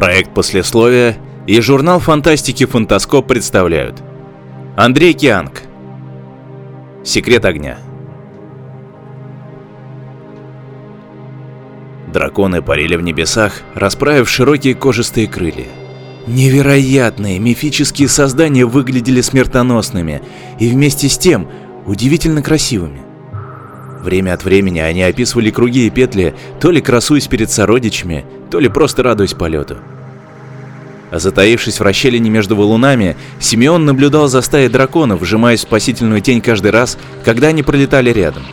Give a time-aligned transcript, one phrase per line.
[0.00, 4.02] Проект послесловия и журнал фантастики «Фантаскоп» представляют
[4.74, 5.60] Андрей Кианг
[7.04, 7.76] Секрет огня
[12.10, 15.68] Драконы парили в небесах, расправив широкие кожистые крылья.
[16.26, 20.22] Невероятные мифические создания выглядели смертоносными
[20.58, 21.46] и вместе с тем
[21.84, 23.09] удивительно красивыми.
[24.02, 28.68] Время от времени они описывали круги и петли, то ли красуясь перед сородичами, то ли
[28.68, 29.76] просто радуясь полету.
[31.10, 36.40] А затаившись в расщелине между валунами, Симеон наблюдал за стаей драконов, вжимаясь в спасительную тень
[36.40, 38.44] каждый раз, когда они пролетали рядом.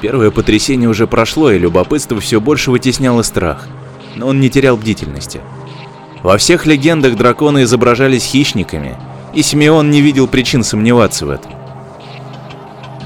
[0.00, 3.68] Первое потрясение уже прошло, и любопытство все больше вытесняло страх,
[4.16, 5.40] но он не терял бдительности.
[6.22, 8.96] Во всех легендах драконы изображались хищниками,
[9.34, 11.53] и Симеон не видел причин сомневаться в этом.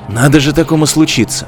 [0.08, 1.46] Надо же такому случиться.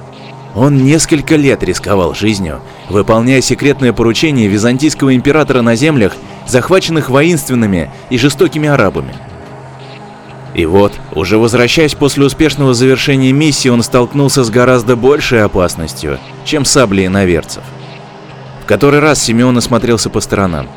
[0.55, 6.13] Он несколько лет рисковал жизнью, выполняя секретное поручение византийского императора на землях,
[6.47, 9.15] захваченных воинственными и жестокими арабами.
[10.55, 16.65] И вот, уже возвращаясь после успешного завершения миссии, он столкнулся с гораздо большей опасностью, чем
[16.65, 17.63] сабли иноверцев.
[18.63, 20.69] В который раз Симеон осмотрелся по сторонам.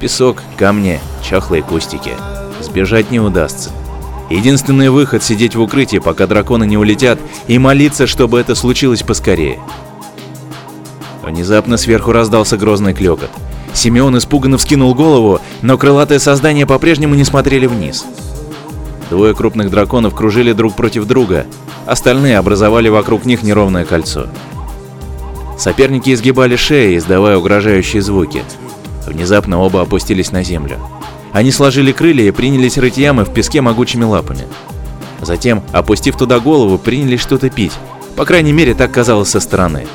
[0.00, 2.12] Песок, камни, чахлые кустики.
[2.60, 3.70] Сбежать не удастся.
[4.30, 9.60] Единственный выход— сидеть в укрытии, пока драконы не улетят, и молиться, чтобы это случилось поскорее.
[11.22, 13.30] Внезапно сверху раздался грозный клёкот.
[13.72, 18.04] Симеон испуганно вскинул голову, но крылатые создания по-прежнему не смотрели вниз.
[19.10, 21.46] Двое крупных драконов кружили друг против друга,
[21.86, 24.26] остальные образовали вокруг них неровное кольцо.
[25.58, 28.42] Соперники изгибали шеи, издавая угрожающие звуки.
[29.06, 30.78] Внезапно оба опустились на землю.
[31.36, 34.46] Они сложили крылья и принялись рыть ямы в песке могучими лапами.
[35.20, 37.74] Затем, опустив туда голову, принялись что-то пить.
[38.16, 39.86] По крайней мере, так казалось со стороны.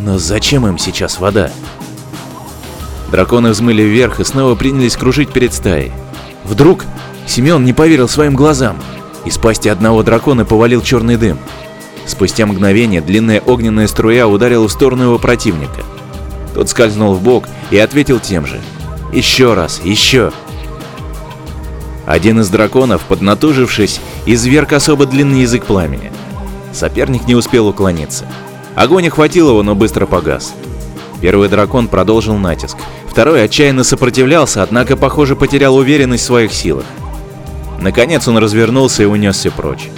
[0.00, 1.50] Но зачем им сейчас вода?
[3.12, 5.92] Драконы взмыли вверх и снова принялись кружить перед стаей.
[6.44, 6.86] Вдруг
[7.26, 8.78] Семен не поверил своим глазам.
[9.26, 11.38] Из пасти одного дракона повалил черный дым.
[12.06, 15.82] Спустя мгновение длинная огненная струя ударила в сторону его противника.
[16.54, 18.58] Тот скользнул в бок и ответил тем же.
[19.12, 20.32] Еще раз, еще.
[22.08, 26.10] Один из драконов, поднатужившись, изверг особо длинный язык пламени.
[26.72, 28.24] Соперник не успел уклониться.
[28.74, 30.54] Огонь охватил его, но быстро погас.
[31.20, 32.78] Первый дракон продолжил натиск.
[33.08, 36.86] Второй отчаянно сопротивлялся, однако, похоже, потерял уверенность в своих силах.
[37.78, 39.90] Наконец он развернулся и унесся прочь.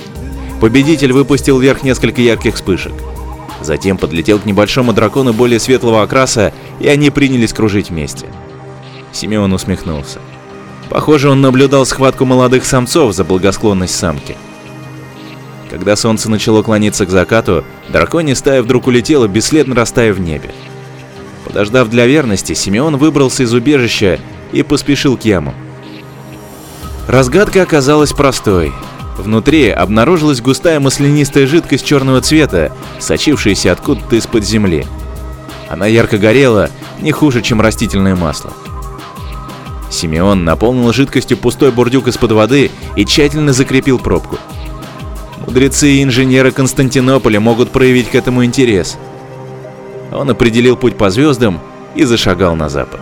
[0.60, 2.92] Победитель выпустил вверх несколько ярких вспышек.
[3.60, 8.26] Затем подлетел к небольшому дракону более светлого окраса, и они принялись кружить вместе.
[9.12, 10.18] Симеон усмехнулся.
[10.90, 14.36] Похоже, он наблюдал схватку молодых самцов за благосклонность самки.
[15.70, 20.50] Когда солнце начало клониться к закату, драконья стая вдруг улетела, бесследно растаяв в небе.
[21.44, 24.18] Подождав для верности, Симеон выбрался из убежища
[24.50, 25.54] и поспешил к яму.
[27.06, 28.72] Разгадка оказалась простой.
[29.16, 34.86] Внутри обнаружилась густая маслянистая жидкость черного цвета, сочившаяся откуда-то из-под земли.
[35.68, 36.68] Она ярко горела,
[37.00, 38.52] не хуже, чем растительное масло.
[39.90, 44.38] Симеон наполнил жидкостью пустой бурдюк из-под воды и тщательно закрепил пробку.
[45.46, 48.96] Мудрецы и инженеры Константинополя могут проявить к этому интерес.
[50.12, 51.60] Он определил путь по звездам
[51.94, 53.00] и зашагал на запад.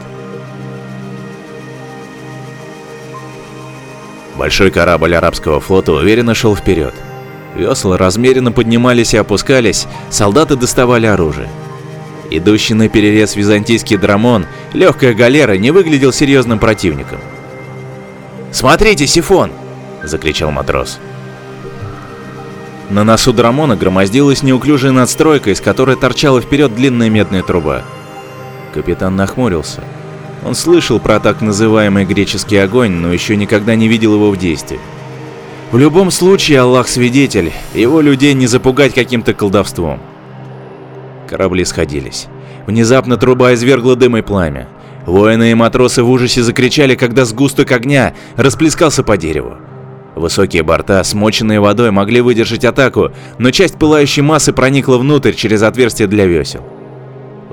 [4.37, 6.95] Большой корабль арабского флота уверенно шел вперед.
[7.57, 11.49] Весла размеренно поднимались и опускались, солдаты доставали оружие.
[12.31, 17.19] Идущий на перерез византийский драмон, легкая галера, не выглядел серьезным противником.
[18.53, 19.51] «Смотрите, сифон!»—
[20.03, 20.99] закричал матрос.
[22.91, 27.83] На носу драмона громоздилась неуклюжая надстройка, из которой торчала вперед длинная медная труба.
[28.73, 29.83] Капитан нахмурился.
[30.45, 34.81] Он слышал про так называемый греческий огонь, но еще никогда не видел его в действии.
[35.71, 40.01] В любом случае, Аллах свидетель, его людей не запугать каким-то колдовством.
[41.29, 42.27] Корабли сходились.
[42.67, 44.69] Внезапно труба извергла дым и пламя.
[45.05, 49.57] Воины и матросы в ужасе закричали, когда сгусток огня расплескался по дереву.
[50.17, 56.09] Высокие борта, смоченные водой, могли выдержать атаку, но часть пылающей массы проникла внутрь через отверстие
[56.09, 56.65] для весел.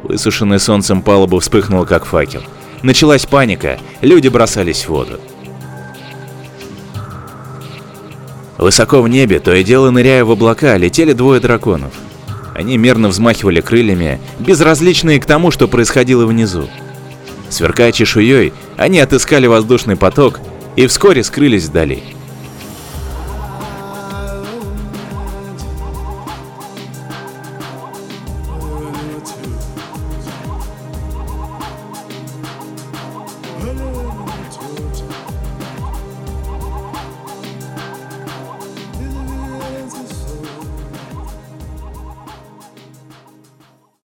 [0.03, 2.41] Высушенный солнцем палуба вспыхнула, как факел.
[2.81, 5.19] Началась паника, люди бросались в воду.
[8.57, 11.91] Высоко в небе, то и дело ныряя в облака, летели двое драконов.
[12.55, 16.69] Они мерно взмахивали крыльями, безразличные к тому, что происходило внизу.
[17.49, 20.39] Сверкая чешуей, они отыскали воздушный поток
[20.77, 22.14] и вскоре скрылись вдали.